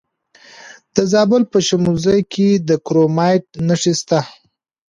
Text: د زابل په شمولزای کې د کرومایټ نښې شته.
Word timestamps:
د 0.95 0.97
زابل 1.11 1.43
په 1.51 1.59
شمولزای 1.67 2.21
کې 2.33 2.47
د 2.67 2.69
کرومایټ 2.85 3.45
نښې 3.67 3.93
شته. 3.99 4.19